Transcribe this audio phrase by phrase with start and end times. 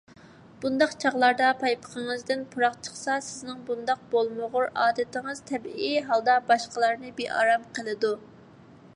[0.61, 8.15] بۇنداق چاغلاردا پايپىقىڭىزدىن پۇراق چىقسا، سىزنىڭ بۇنداق بولمىغۇر ئادىتىڭىز تەبىئىي ھالدا باشقىلارنى بىئارام قىلىدۇ.